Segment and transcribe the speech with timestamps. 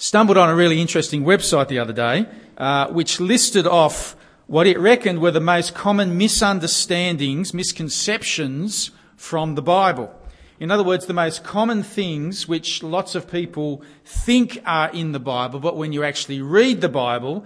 [0.00, 2.24] Stumbled on a really interesting website the other day,
[2.56, 4.14] uh, which listed off
[4.46, 10.14] what it reckoned were the most common misunderstandings, misconceptions from the Bible.
[10.60, 15.18] In other words, the most common things which lots of people think are in the
[15.18, 17.44] Bible, but when you actually read the Bible,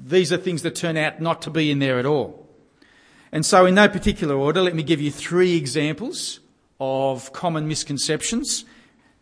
[0.00, 2.48] these are things that turn out not to be in there at all.
[3.32, 6.38] And so, in no particular order, let me give you three examples
[6.78, 8.64] of common misconceptions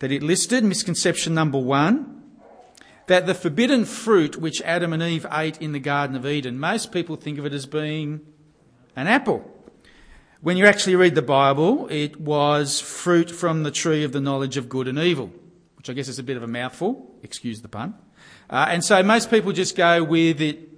[0.00, 0.64] that it listed.
[0.64, 2.17] Misconception number one
[3.08, 6.92] that the forbidden fruit which Adam and Eve ate in the Garden of Eden, most
[6.92, 8.20] people think of it as being
[8.94, 9.50] an apple.
[10.40, 14.56] When you actually read the Bible, it was fruit from the tree of the knowledge
[14.56, 15.32] of good and evil,
[15.76, 17.94] which I guess is a bit of a mouthful, excuse the pun.
[18.48, 20.68] Uh, and so most people just go with it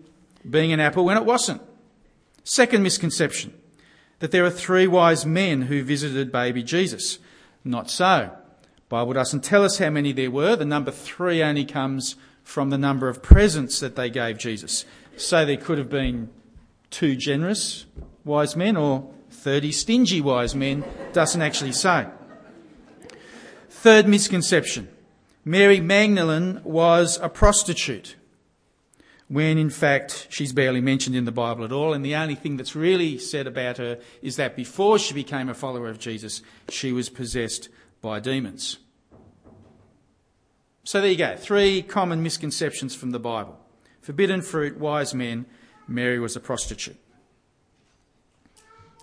[0.51, 1.61] being an apple when it wasn't.
[2.45, 3.53] Second misconception,
[4.20, 7.19] that there are three wise men who visited baby Jesus.
[7.65, 8.31] Not so.
[8.91, 10.57] Bible doesn't tell us how many there were.
[10.57, 14.85] The number three only comes from the number of presents that they gave Jesus.
[15.17, 16.28] So there could have been
[16.91, 17.87] two generous
[18.25, 22.09] wise men or 30 stingy wise men doesn't actually say.
[23.69, 24.89] Third misconception
[25.45, 28.17] Mary Magdalene was a prostitute,
[29.29, 32.57] when in fact she's barely mentioned in the Bible at all, and the only thing
[32.57, 36.91] that's really said about her is that before she became a follower of Jesus, she
[36.91, 37.69] was possessed
[38.01, 38.79] by demons.
[40.91, 43.56] So there you go, three common misconceptions from the Bible.
[44.02, 45.46] Forbidden fruit, wise men,
[45.86, 46.96] Mary was a prostitute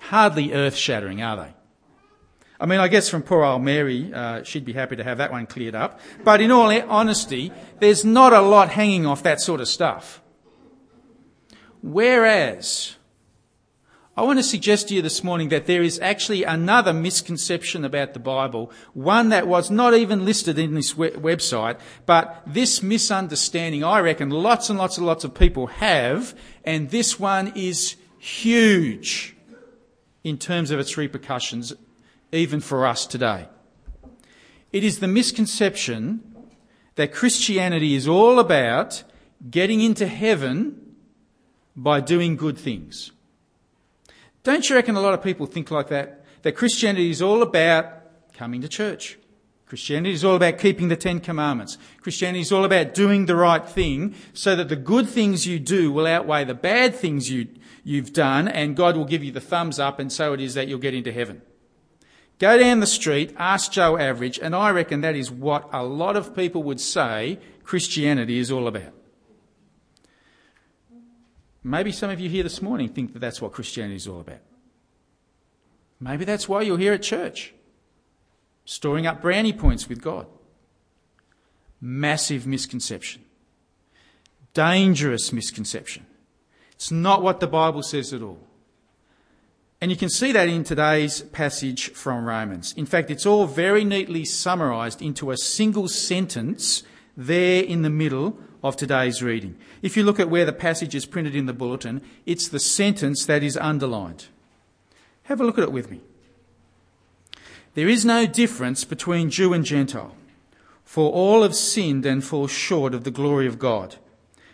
[0.02, 1.54] hardly earth shattering, are they?
[2.60, 5.32] I mean, I guess from poor old Mary, uh, she'd be happy to have that
[5.32, 6.02] one cleared up.
[6.26, 10.22] But in all honesty, there's not a lot hanging off that sort of stuff.
[11.82, 12.97] Whereas,
[14.18, 18.16] I want to suggest to you this morning that there is actually another misconception about
[18.16, 24.00] the Bible, one that was not even listed in this website, but this misunderstanding, I
[24.00, 29.36] reckon lots and lots and lots of people have, and this one is huge
[30.24, 31.74] in terms of its repercussions,
[32.32, 33.48] even for us today.
[34.74, 36.24] It is the misconception
[36.96, 39.04] that Christianity is all about
[39.52, 40.96] getting into heaven
[41.76, 43.12] by doing good things.
[44.48, 46.24] Don't you reckon a lot of people think like that?
[46.44, 47.86] That Christianity is all about
[48.32, 49.18] coming to church.
[49.66, 51.78] Christianity is all about keeping the Ten Commandments.
[52.00, 55.92] Christianity is all about doing the right thing so that the good things you do
[55.92, 57.50] will outweigh the bad things you,
[57.84, 60.70] you've done and God will give you the thumbs up and so it is that
[60.70, 61.42] you'll get into heaven.
[62.40, 66.16] Go down the street, ask Joe Average, and I reckon that is what a lot
[66.16, 68.94] of people would say Christianity is all about.
[71.68, 74.40] Maybe some of you here this morning think that that's what Christianity is all about.
[76.00, 77.54] Maybe that's why you're here at church,
[78.64, 80.28] storing up brownie points with God.
[81.82, 83.22] Massive misconception.
[84.54, 86.06] Dangerous misconception.
[86.72, 88.40] It's not what the Bible says at all.
[89.82, 92.74] And you can see that in today's passage from Romans.
[92.78, 96.84] In fact, it's all very neatly summarised into a single sentence
[97.18, 99.58] there in the middle of today's reading.
[99.82, 103.26] If you look at where the passage is printed in the bulletin, it's the sentence
[103.26, 104.28] that is underlined.
[105.24, 106.00] Have a look at it with me.
[107.74, 110.16] There is no difference between Jew and Gentile,
[110.86, 113.98] for all have sinned and fall short of the glory of God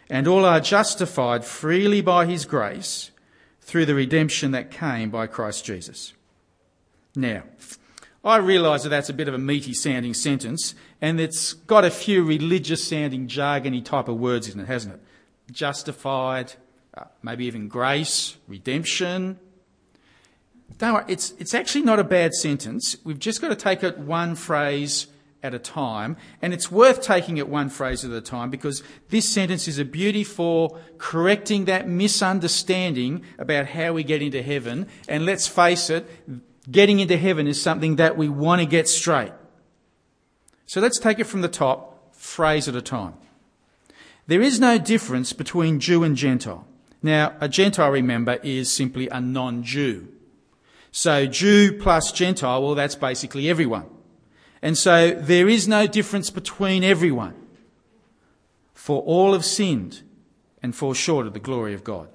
[0.09, 3.12] and all are justified freely by his grace
[3.62, 6.13] through the redemption that came by Christ Jesus.
[7.16, 7.44] Now,
[8.23, 11.91] I realise that that's a bit of a meaty sounding sentence, and it's got a
[11.91, 15.01] few religious sounding jargony type of words in it, hasn't it?
[15.51, 16.53] Justified,
[16.97, 19.39] uh, maybe even grace, redemption.
[20.78, 22.95] Don't worry, it's, it's actually not a bad sentence.
[23.03, 25.07] We've just got to take it one phrase
[25.44, 26.16] at a time.
[26.41, 29.85] And it's worth taking it one phrase at a time because this sentence is a
[29.85, 34.88] beauty for correcting that misunderstanding about how we get into heaven.
[35.09, 36.09] And let's face it,
[36.69, 39.34] getting into heaven is something that we want to get straight.
[40.66, 43.13] So let's take it from the top, phrase at a time.
[44.28, 46.66] There is no difference between Jew and Gentile.
[47.02, 50.08] Now, a Gentile, remember, is simply a non-Jew.
[50.91, 53.85] So Jew plus Gentile, well, that's basically everyone.
[54.61, 57.35] And so there is no difference between everyone.
[58.73, 60.02] For all have sinned
[60.61, 62.08] and fall short of the glory of God.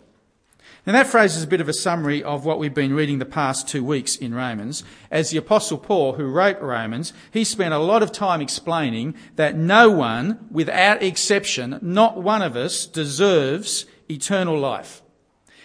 [0.88, 3.26] Now that phrase is a bit of a summary of what we've been reading the
[3.26, 4.84] past two weeks in Romans.
[5.10, 9.54] As the apostle Paul, who wrote Romans, he spent a lot of time explaining that
[9.54, 15.02] no one, without exception, not one of us, deserves eternal life.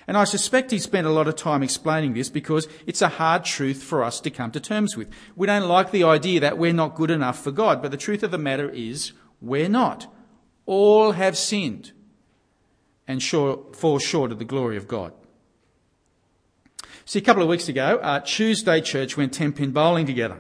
[0.08, 3.46] And I suspect he spent a lot of time explaining this because it's a hard
[3.46, 5.10] truth for us to come to terms with.
[5.38, 8.24] We don't like the idea that we're not good enough for God, but the truth
[8.24, 10.14] of the matter is we're not.
[10.66, 11.94] All have sinned
[13.08, 15.14] and short, fall short of the glory of God.
[17.06, 20.40] See, a couple of weeks ago, uh, Tuesday Church went 10 pin bowling together.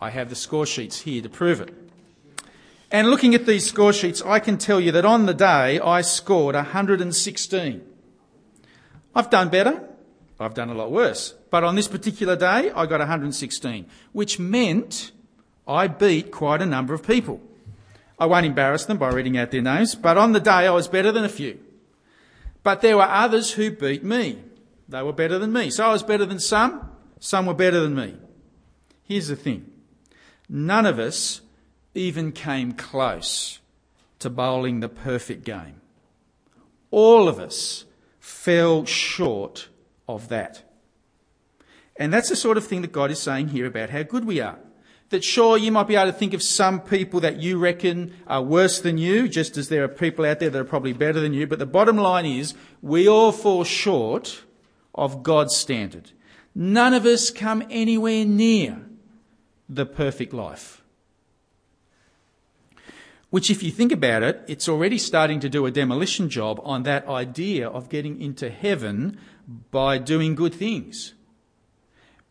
[0.00, 1.72] I have the score sheets here to prove it.
[2.90, 6.00] And looking at these score sheets, I can tell you that on the day I
[6.00, 7.82] scored 116.
[9.14, 9.88] I've done better.
[10.38, 11.34] I've done a lot worse.
[11.50, 15.12] But on this particular day, I got 116, which meant
[15.66, 17.40] I beat quite a number of people.
[18.18, 20.88] I won't embarrass them by reading out their names, but on the day I was
[20.88, 21.58] better than a few.
[22.62, 24.38] But there were others who beat me.
[24.88, 25.70] They were better than me.
[25.70, 28.16] So I was better than some, some were better than me.
[29.02, 29.70] Here's the thing.
[30.48, 31.40] None of us
[31.94, 33.60] even came close
[34.18, 35.80] to bowling the perfect game.
[36.90, 37.84] All of us
[38.20, 39.68] fell short
[40.08, 40.62] of that.
[41.96, 44.40] And that's the sort of thing that God is saying here about how good we
[44.40, 44.58] are.
[45.14, 48.42] That sure, you might be able to think of some people that you reckon are
[48.42, 51.32] worse than you, just as there are people out there that are probably better than
[51.32, 54.42] you, but the bottom line is we all fall short
[54.92, 56.10] of God's standard.
[56.52, 58.86] None of us come anywhere near
[59.68, 60.82] the perfect life.
[63.30, 66.82] Which, if you think about it, it's already starting to do a demolition job on
[66.82, 69.16] that idea of getting into heaven
[69.70, 71.14] by doing good things.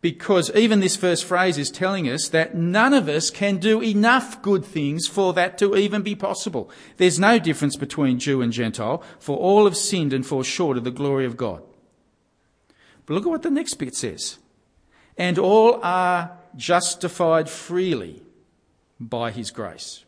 [0.03, 4.41] Because even this first phrase is telling us that none of us can do enough
[4.41, 6.69] good things for that to even be possible.
[6.97, 10.83] There's no difference between Jew and Gentile, for all have sinned and fall short of
[10.83, 11.63] the glory of God.
[13.05, 14.39] But look at what the next bit says.
[15.17, 18.23] And all are justified freely
[19.00, 20.03] by his grace.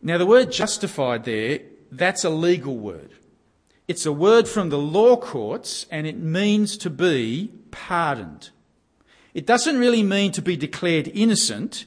[0.00, 1.60] Now, the word justified there,
[1.92, 3.10] that's a legal word.
[3.88, 8.50] It's a word from the law courts and it means to be pardoned.
[9.32, 11.84] It doesn't really mean to be declared innocent.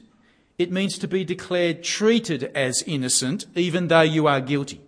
[0.57, 4.81] It means to be declared treated as innocent even though you are guilty.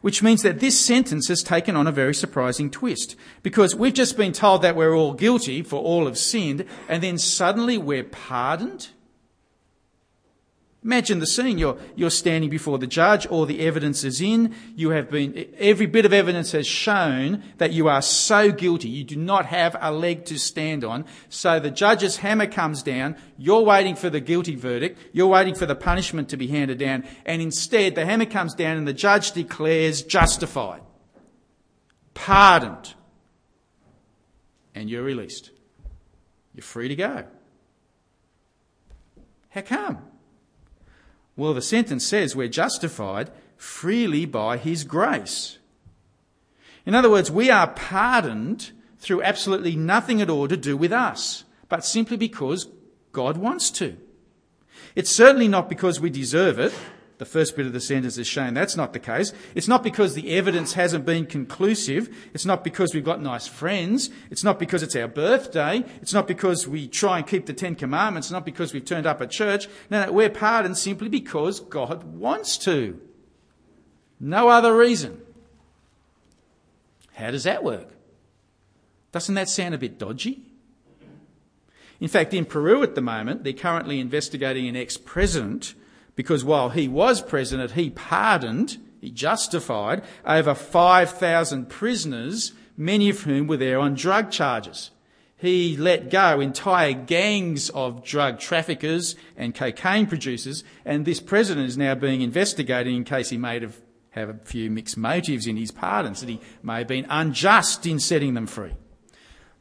[0.00, 3.14] Which means that this sentence has taken on a very surprising twist.
[3.42, 7.18] Because we've just been told that we're all guilty for all have sinned and then
[7.18, 8.88] suddenly we're pardoned.
[10.82, 11.58] Imagine the scene.
[11.58, 14.54] You're, you're standing before the judge, all the evidence is in.
[14.74, 18.88] You have been, every bit of evidence has shown that you are so guilty.
[18.88, 21.04] You do not have a leg to stand on.
[21.28, 23.16] So the judge's hammer comes down.
[23.36, 24.98] You're waiting for the guilty verdict.
[25.12, 27.04] You're waiting for the punishment to be handed down.
[27.26, 30.80] And instead, the hammer comes down and the judge declares justified,
[32.14, 32.94] pardoned,
[34.74, 35.50] and you're released.
[36.54, 37.24] You're free to go.
[39.50, 40.09] How come?
[41.40, 45.56] Well, the sentence says we're justified freely by his grace.
[46.84, 51.44] In other words, we are pardoned through absolutely nothing at all to do with us,
[51.70, 52.68] but simply because
[53.12, 53.96] God wants to.
[54.94, 56.74] It's certainly not because we deserve it,
[57.20, 59.34] the first bit of the sentence is showing that's not the case.
[59.54, 62.08] It's not because the evidence hasn't been conclusive.
[62.32, 64.08] It's not because we've got nice friends.
[64.30, 65.84] It's not because it's our birthday.
[66.00, 68.28] It's not because we try and keep the Ten Commandments.
[68.28, 69.68] It's not because we've turned up at church.
[69.90, 72.98] No, no, we're pardoned simply because God wants to.
[74.18, 75.20] No other reason.
[77.12, 77.90] How does that work?
[79.12, 80.40] Doesn't that sound a bit dodgy?
[82.00, 85.74] In fact, in Peru at the moment, they're currently investigating an ex president
[86.20, 93.46] because while he was president, he pardoned, he justified over 5,000 prisoners, many of whom
[93.46, 94.90] were there on drug charges.
[95.34, 101.78] He let go entire gangs of drug traffickers and cocaine producers, and this president is
[101.78, 105.70] now being investigated in case he may have, have a few mixed motives in his
[105.70, 108.74] pardons, that he may have been unjust in setting them free.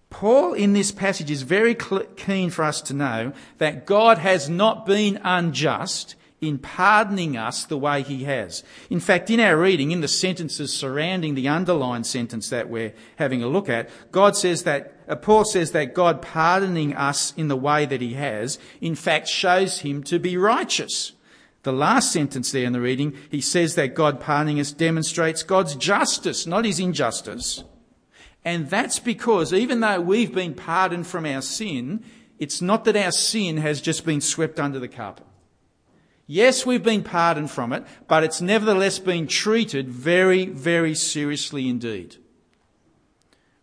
[0.09, 1.77] Paul in this passage is very
[2.17, 7.77] keen for us to know that God has not been unjust in pardoning us the
[7.77, 8.63] way he has.
[8.89, 13.43] In fact, in our reading, in the sentences surrounding the underlined sentence that we're having
[13.43, 17.57] a look at, God says that, uh, Paul says that God pardoning us in the
[17.57, 21.11] way that he has, in fact, shows him to be righteous.
[21.63, 25.75] The last sentence there in the reading, he says that God pardoning us demonstrates God's
[25.75, 27.65] justice, not his injustice.
[28.45, 32.05] And that's because even though we've been pardoned from our sin,
[32.37, 35.25] it's not that our sin has just been swept under the carpet.
[36.31, 42.17] Yes, we've been pardoned from it, but it's nevertheless been treated very, very seriously indeed.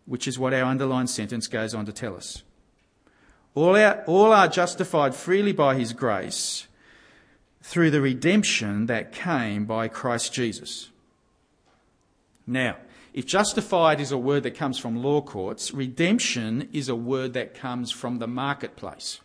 [0.05, 2.43] Which is what our underlined sentence goes on to tell us.
[3.55, 6.67] All, our, all are justified freely by his grace
[7.61, 10.89] through the redemption that came by Christ Jesus.
[12.45, 12.75] Now,
[13.13, 17.53] if justified is a word that comes from law courts, redemption is a word that
[17.53, 19.21] comes from the marketplace,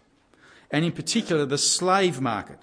[0.70, 2.60] and in particular the slave market.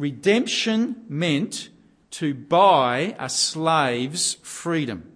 [0.00, 1.68] Redemption meant
[2.12, 5.12] to buy a slave's freedom.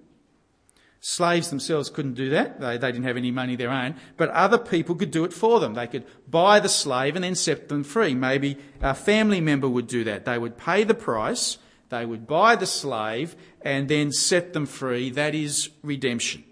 [1.00, 2.60] Slaves themselves couldn't do that.
[2.60, 3.94] They, they didn't have any money of their own.
[4.18, 5.72] But other people could do it for them.
[5.72, 8.14] They could buy the slave and then set them free.
[8.14, 10.26] Maybe a family member would do that.
[10.26, 11.56] They would pay the price,
[11.88, 15.08] they would buy the slave, and then set them free.
[15.08, 16.44] That is redemption.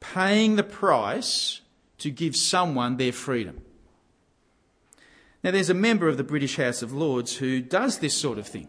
[0.00, 1.60] Paying the price
[1.98, 3.60] to give someone their freedom.
[5.42, 8.46] Now, there's a member of the British House of Lords who does this sort of
[8.46, 8.68] thing.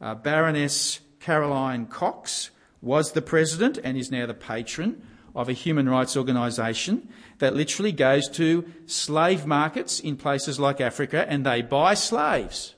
[0.00, 5.02] Uh, Baroness Caroline Cox was the president and is now the patron
[5.34, 11.26] of a human rights organisation that literally goes to slave markets in places like Africa
[11.28, 12.74] and they buy slaves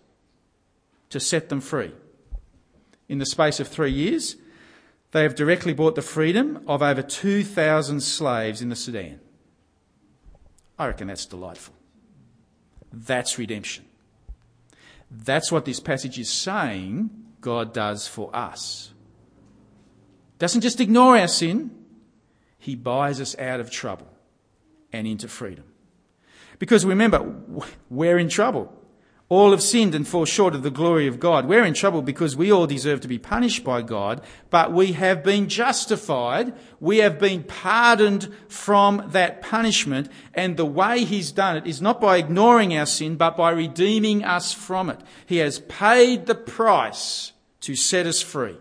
[1.11, 1.93] to set them free.
[3.09, 4.37] In the space of three years,
[5.13, 9.21] they have directly bought the freedom of over 2,000 slaves in the Sudan.
[10.79, 11.78] I reckon that's delightful.
[12.93, 13.85] That's redemption.
[15.11, 18.93] That's what this passage is saying God does for us
[20.39, 21.71] doesn't just ignore our sin,
[22.59, 24.09] he buys us out of trouble
[24.93, 25.65] and into freedom.
[26.59, 27.35] Because remember,
[27.91, 28.73] we're in trouble.
[29.31, 31.47] All have sinned and fall short of the glory of God.
[31.47, 35.23] We're in trouble because we all deserve to be punished by God, but we have
[35.23, 36.55] been justified.
[36.81, 40.09] We have been pardoned from that punishment.
[40.33, 44.25] And the way He's done it is not by ignoring our sin, but by redeeming
[44.25, 45.01] us from it.
[45.27, 48.57] He has paid the price to set us free.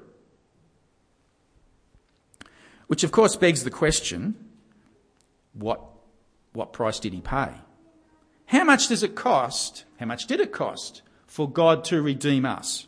[2.88, 4.36] Which, of course, begs the question
[5.54, 5.82] what,
[6.52, 7.54] what price did he pay?
[8.48, 9.84] How much does it cost?
[10.00, 12.88] How much did it cost for God to redeem us?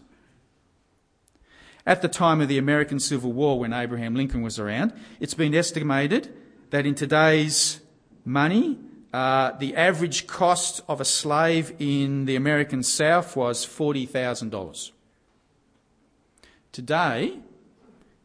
[1.85, 5.55] At the time of the American Civil War, when Abraham Lincoln was around, it's been
[5.55, 6.33] estimated
[6.69, 7.81] that in today's
[8.23, 8.77] money,
[9.11, 14.91] uh, the average cost of a slave in the American South was $40,000.
[16.71, 17.39] Today,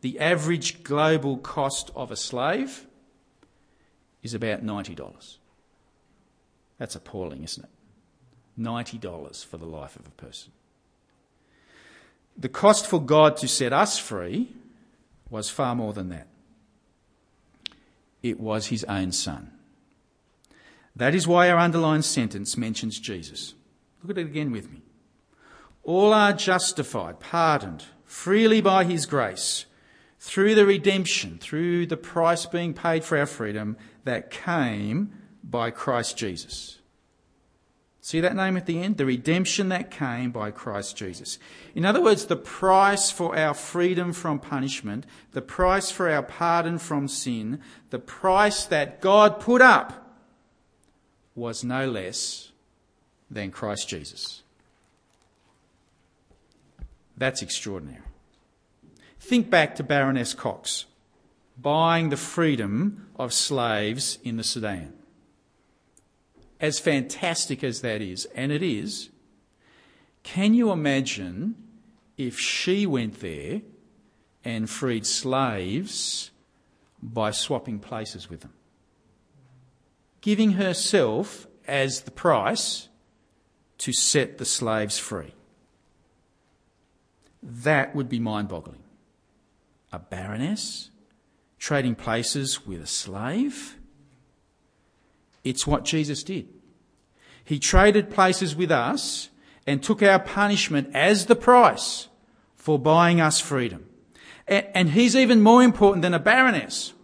[0.02, 2.86] the average global cost of a slave
[4.22, 5.38] is about $90.
[6.78, 7.70] That's appalling, isn't it?
[8.60, 10.52] $90 for the life of a person.
[12.36, 14.52] The cost for God to set us free
[15.30, 16.26] was far more than that.
[18.22, 19.52] It was his own son.
[20.96, 23.54] That is why our underlined sentence mentions Jesus.
[24.02, 24.82] Look at it again with me.
[25.82, 29.66] All are justified, pardoned, freely by his grace
[30.18, 35.12] through the redemption, through the price being paid for our freedom that came
[35.48, 36.78] by Christ Jesus.
[38.00, 38.98] See that name at the end?
[38.98, 41.38] The redemption that came by Christ Jesus.
[41.74, 46.78] In other words, the price for our freedom from punishment, the price for our pardon
[46.78, 47.60] from sin,
[47.90, 50.20] the price that God put up
[51.34, 52.52] was no less
[53.30, 54.42] than Christ Jesus.
[57.16, 58.02] That's extraordinary.
[59.18, 60.84] Think back to Baroness Cox
[61.56, 64.92] buying the freedom of slaves in the Sudan.
[66.60, 69.10] As fantastic as that is, and it is,
[70.22, 71.56] can you imagine
[72.16, 73.62] if she went there
[74.44, 76.30] and freed slaves
[77.02, 78.52] by swapping places with them?
[80.20, 82.88] Giving herself as the price
[83.78, 85.34] to set the slaves free.
[87.42, 88.82] That would be mind boggling
[89.92, 90.90] a baroness,
[91.58, 93.76] trading places with a slave.
[95.44, 96.48] It's what Jesus did.
[97.44, 99.28] He traded places with us
[99.66, 102.08] and took our punishment as the price
[102.56, 103.86] for buying us freedom.
[104.48, 106.94] And he's even more important than a baroness.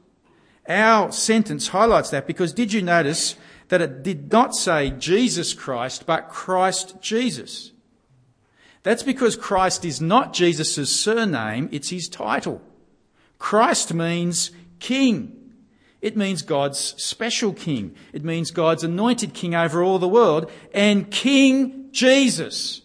[0.68, 3.36] Our sentence highlights that because did you notice
[3.68, 7.72] that it did not say Jesus Christ, but Christ Jesus?
[8.82, 12.62] That's because Christ is not Jesus' surname, it's his title.
[13.38, 15.39] Christ means king.
[16.02, 17.94] It means God's special king.
[18.12, 20.50] It means God's anointed king over all the world.
[20.72, 22.82] And King Jesus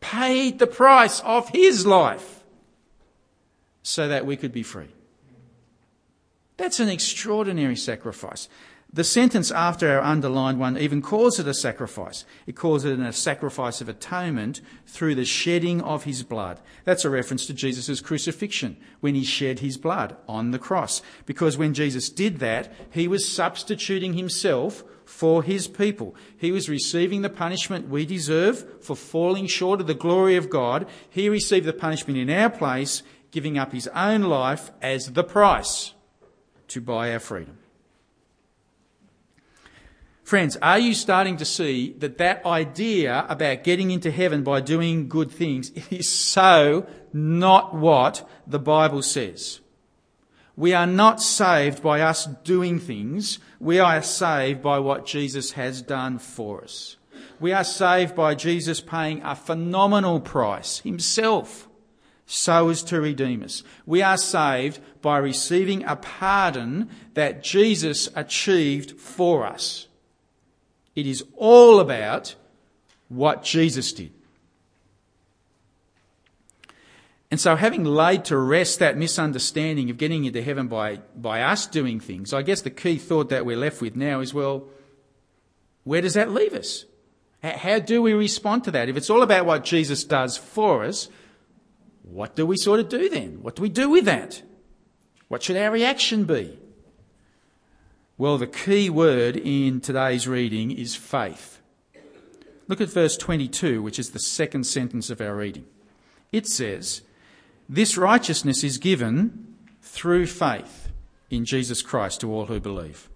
[0.00, 2.42] paid the price of his life
[3.82, 4.88] so that we could be free.
[6.56, 8.48] That's an extraordinary sacrifice.
[8.90, 12.24] The sentence after our underlined one even calls it a sacrifice.
[12.46, 16.58] It calls it a sacrifice of atonement through the shedding of his blood.
[16.84, 21.02] That's a reference to Jesus' crucifixion when he shed his blood on the cross.
[21.26, 26.16] Because when Jesus did that, he was substituting himself for his people.
[26.38, 30.86] He was receiving the punishment we deserve for falling short of the glory of God.
[31.10, 33.02] He received the punishment in our place,
[33.32, 35.92] giving up his own life as the price
[36.68, 37.58] to buy our freedom.
[40.28, 45.08] Friends, are you starting to see that that idea about getting into heaven by doing
[45.08, 49.60] good things is so not what the Bible says?
[50.54, 53.38] We are not saved by us doing things.
[53.58, 56.98] We are saved by what Jesus has done for us.
[57.40, 61.70] We are saved by Jesus paying a phenomenal price himself
[62.26, 63.62] so as to redeem us.
[63.86, 69.87] We are saved by receiving a pardon that Jesus achieved for us.
[70.98, 72.34] It is all about
[73.08, 74.10] what Jesus did.
[77.30, 81.68] And so, having laid to rest that misunderstanding of getting into heaven by, by us
[81.68, 84.64] doing things, I guess the key thought that we're left with now is well,
[85.84, 86.84] where does that leave us?
[87.44, 88.88] How do we respond to that?
[88.88, 91.08] If it's all about what Jesus does for us,
[92.02, 93.40] what do we sort of do then?
[93.40, 94.42] What do we do with that?
[95.28, 96.58] What should our reaction be?
[98.18, 101.60] Well, the key word in today's reading is faith.
[102.66, 105.66] Look at verse 22, which is the second sentence of our reading.
[106.32, 107.02] It says,
[107.68, 110.88] This righteousness is given through faith
[111.30, 113.08] in Jesus Christ to all who believe.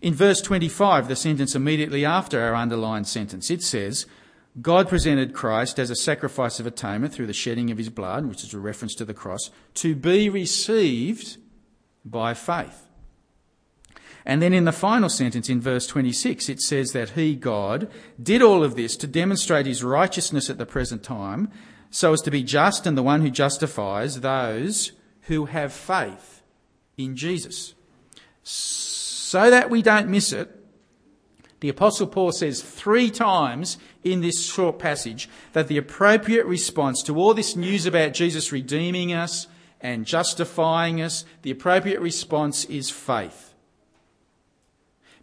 [0.00, 4.06] In verse 25, the sentence immediately after our underlined sentence, it says,
[4.62, 8.42] God presented Christ as a sacrifice of atonement through the shedding of his blood, which
[8.42, 11.36] is a reference to the cross, to be received
[12.06, 12.87] by faith.
[14.28, 17.90] And then in the final sentence in verse 26, it says that he, God,
[18.22, 21.50] did all of this to demonstrate his righteousness at the present time,
[21.90, 24.92] so as to be just and the one who justifies those
[25.22, 26.42] who have faith
[26.98, 27.72] in Jesus.
[28.42, 30.54] So that we don't miss it,
[31.60, 37.16] the Apostle Paul says three times in this short passage that the appropriate response to
[37.16, 39.46] all this news about Jesus redeeming us
[39.80, 43.47] and justifying us, the appropriate response is faith.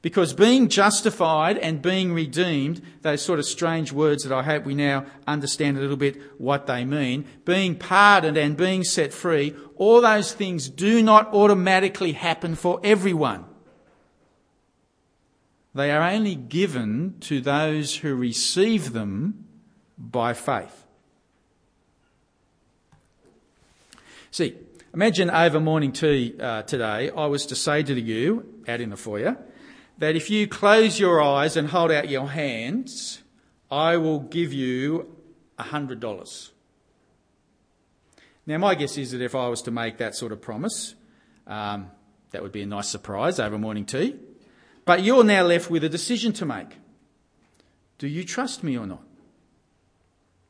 [0.06, 4.76] Because being justified and being redeemed, those sort of strange words that I hope we
[4.76, 10.02] now understand a little bit what they mean, being pardoned and being set free, all
[10.02, 13.46] those things do not automatically happen for everyone.
[15.74, 19.48] They are only given to those who receive them
[19.98, 20.86] by faith.
[24.30, 24.54] See,
[24.94, 28.98] imagine over morning tea uh, today, I was to say to you out in the
[28.98, 29.36] foyer
[29.98, 33.22] that if you close your eyes and hold out your hands,
[33.72, 35.16] I will give you
[35.60, 36.50] $100.
[38.48, 40.96] Now, my guess is that if I was to make that sort of promise,
[41.48, 41.90] um,
[42.32, 44.16] that would be a nice surprise over morning tea.
[44.84, 46.78] But you're now left with a decision to make.
[47.98, 49.02] Do you trust me or not?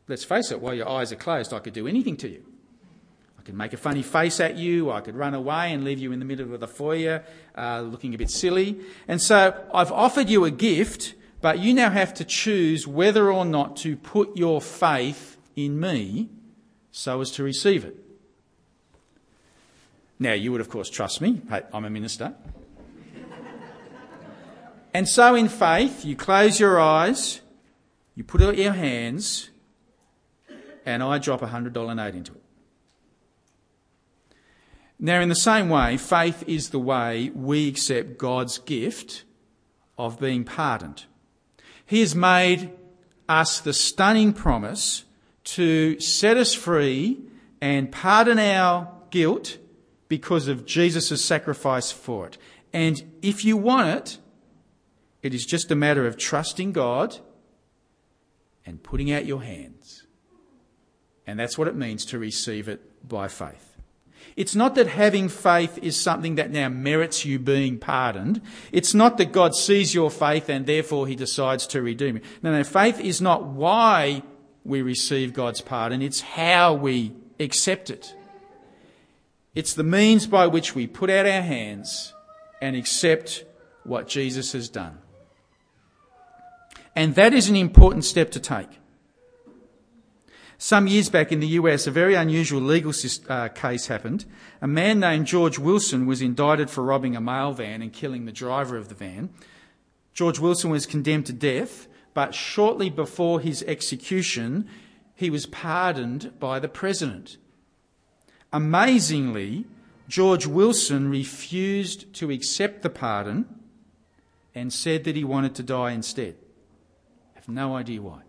[0.08, 2.44] Let's face it, while your eyes are closed, I could do anything to you.
[3.46, 6.12] I could make a funny face at you, I could run away and leave you
[6.12, 7.24] in the middle of the foyer
[7.56, 8.80] uh, looking a bit silly.
[9.08, 13.46] And so I've offered you a gift, but you now have to choose whether or
[13.46, 16.30] not to put your faith in me
[16.92, 17.96] so as to receive it.
[20.18, 21.40] Now, you would, of course, trust me.
[21.72, 22.34] I'm a minister.
[24.92, 27.42] And so, in faith, you close your eyes,
[28.16, 29.50] you put out your hands,
[30.84, 32.45] and I drop a $100 note into it.
[35.00, 39.24] Now, in the same way, faith is the way we accept God's gift
[39.98, 41.06] of being pardoned.
[41.86, 42.72] He has made
[43.28, 45.04] us the stunning promise
[45.44, 47.20] to set us free
[47.62, 49.58] and pardon our guilt
[50.08, 52.38] because of Jesus' sacrifice for it.
[52.74, 54.18] And if you want it,
[55.22, 57.18] it is just a matter of trusting God
[58.66, 60.06] and putting out your hands.
[61.28, 63.75] And that's what it means to receive it by faith.
[64.36, 68.42] It's not that having faith is something that now merits you being pardoned.
[68.72, 72.22] It's not that God sees your faith and therefore he decides to redeem you.
[72.44, 74.24] No, no, faith is not why
[74.66, 78.14] we receive God's pardon, it's how we accept it.
[79.54, 82.14] It's the means by which we put out our hands
[82.62, 83.46] and accept
[83.84, 84.98] what Jesus has done.
[86.94, 88.68] And that is an important step to take.
[90.66, 92.92] Some years back in the US, a very unusual legal
[93.30, 94.26] uh, case happened.
[94.64, 98.32] A man named George Wilson was indicted for robbing a mail van and killing the
[98.32, 99.30] driver of the van.
[100.16, 104.68] George Wilson was condemned to death, but shortly before his execution,
[105.14, 107.38] he was pardoned by the president.
[108.52, 109.66] Amazingly,
[110.08, 113.46] George Wilson refused to accept the pardon
[114.56, 116.34] and said that he wanted to die instead
[117.36, 118.24] I have no idea why.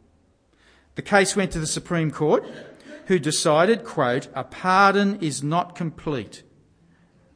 [0.97, 2.45] The case went to the Supreme Court,
[3.07, 6.43] who decided, quote, a pardon is not complete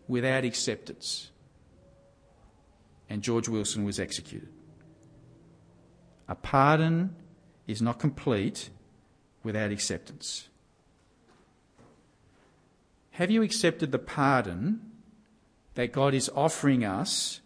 [0.09, 1.31] without acceptance.
[3.09, 4.49] And George Wilson was executed.
[6.27, 7.15] A pardon
[7.67, 8.71] is not complete
[9.43, 10.49] without acceptance.
[13.13, 14.81] Have you accepted the pardon
[15.75, 17.41] that God is offering us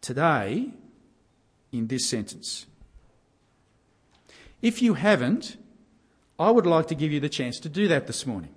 [0.00, 0.70] today
[1.72, 2.66] in this sentence?
[4.62, 5.56] If you haven't,
[6.38, 8.54] I would like to give you the chance to do that this morning.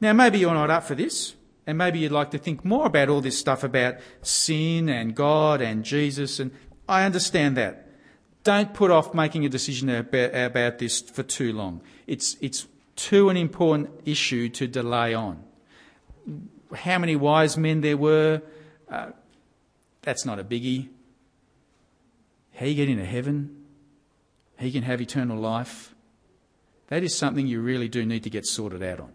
[0.00, 1.34] Now, maybe you're not up for this,
[1.66, 5.60] and maybe you'd like to think more about all this stuff about sin and God
[5.60, 6.50] and Jesus, and
[6.88, 7.86] I understand that.
[8.44, 11.82] Don't put off making a decision about, this for too long.
[12.06, 15.42] It's, it's too an important issue to delay on.
[16.74, 18.40] How many wise men there were,
[18.90, 19.10] uh,
[20.02, 20.88] that's not a biggie.
[22.54, 23.57] How you get into heaven,
[24.66, 25.94] you can have eternal life,
[26.88, 29.12] that is something you really do need to get sorted out on.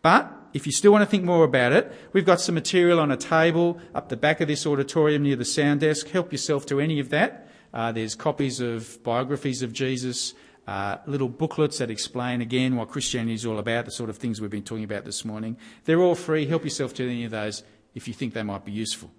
[0.00, 3.10] But if you still want to think more about it, we've got some material on
[3.10, 6.08] a table up the back of this auditorium near the sound desk.
[6.08, 7.48] Help yourself to any of that.
[7.72, 10.34] Uh, there's copies of biographies of Jesus,
[10.66, 14.40] uh, little booklets that explain again what Christianity is all about, the sort of things
[14.40, 15.56] we've been talking about this morning.
[15.84, 16.46] They're all free.
[16.46, 17.62] Help yourself to any of those
[17.94, 19.10] if you think they might be useful.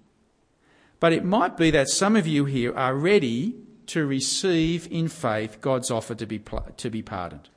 [0.99, 3.55] But it might be that some of you here are ready
[3.87, 6.41] to receive in faith God's offer to be,
[6.77, 7.49] to be pardoned.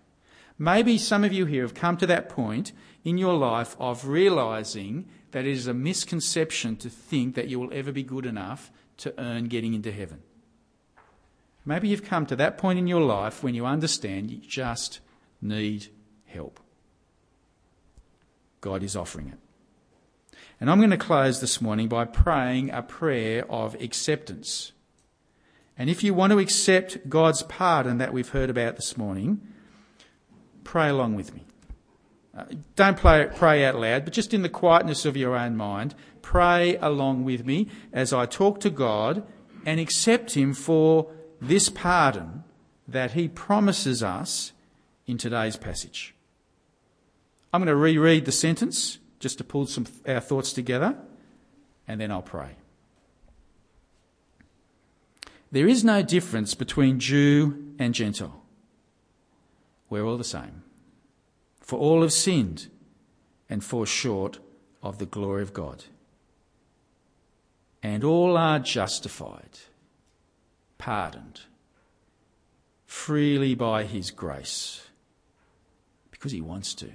[0.58, 2.72] Maybe some of you here have come to that point
[3.04, 7.72] in your life of realizing that it is a misconception to think that you will
[7.72, 10.22] ever be good enough to earn getting into heaven.
[11.64, 15.00] Maybe you've come to that point in your life when you understand you just
[15.42, 15.88] need
[16.24, 16.60] help.
[18.60, 19.38] God is offering it.
[20.60, 24.72] And I'm going to close this morning by praying a prayer of acceptance.
[25.78, 29.40] And if you want to accept God's pardon that we've heard about this morning,
[30.64, 31.44] pray along with me.
[32.36, 35.94] Uh, don't play, pray out loud, but just in the quietness of your own mind,
[36.22, 39.26] pray along with me as I talk to God
[39.64, 41.10] and accept Him for
[41.40, 42.44] this pardon
[42.88, 44.52] that he promises us
[45.06, 46.14] in today's passage.
[47.52, 50.96] I'm going to reread the sentence just to pull some our thoughts together,
[51.88, 52.56] and then I'll pray.
[55.57, 58.42] There is no difference between Jew and Gentile.
[59.88, 60.64] We're all the same.
[61.62, 62.69] For all have sinned
[63.49, 64.38] and fall short
[64.83, 65.85] of the glory of God.
[67.83, 69.61] And all are justified
[70.77, 71.40] pardoned
[72.85, 74.87] freely by His grace
[76.11, 76.90] because He wants to.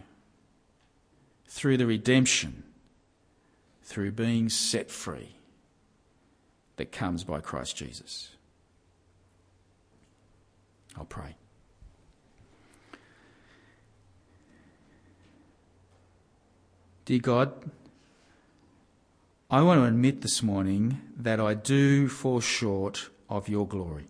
[1.48, 2.62] Through the redemption,
[3.82, 5.38] through being set free
[6.76, 8.36] that comes by Christ Jesus.
[10.98, 11.36] I'll pray.
[17.06, 17.72] Dear God,
[19.50, 24.08] I want to admit this morning that I do fall short of your glory.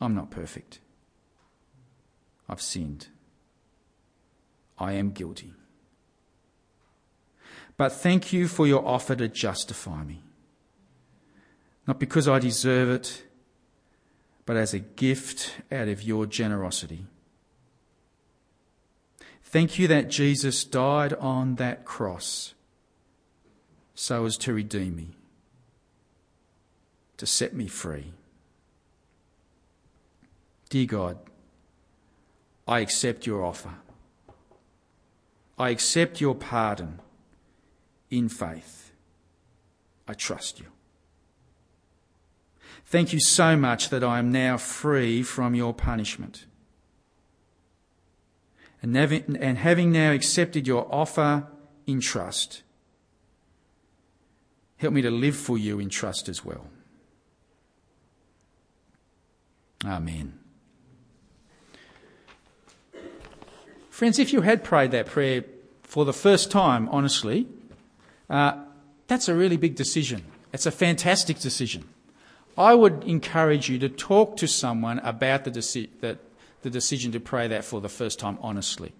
[0.00, 0.78] I'm not perfect.
[2.48, 3.08] I've sinned.
[4.78, 5.54] I am guilty.
[7.76, 10.22] But thank you for your offer to justify me.
[11.86, 13.25] Not because I deserve it,
[14.46, 17.04] but as a gift out of your generosity.
[19.42, 22.54] Thank you that Jesus died on that cross
[23.94, 25.10] so as to redeem me
[27.16, 28.12] to set me free.
[30.68, 31.18] Dear God,
[32.68, 33.74] I accept your offer.
[35.58, 37.00] I accept your pardon
[38.10, 38.92] in faith.
[40.06, 40.66] I trust you.
[42.88, 46.46] Thank you so much that I am now free from your punishment.
[48.80, 51.48] And having now accepted your offer
[51.84, 52.62] in trust,
[54.76, 56.68] help me to live for you in trust as well.
[59.84, 60.38] Amen.
[63.90, 65.44] Friends, if you had prayed that prayer
[65.82, 67.48] for the first time, honestly,
[68.30, 68.62] uh,
[69.08, 70.24] that's a really big decision.
[70.52, 71.88] It's a fantastic decision.
[72.58, 76.18] I would encourage you to talk to someone about the, deci- the,
[76.62, 78.92] the decision to pray that for the first time honestly.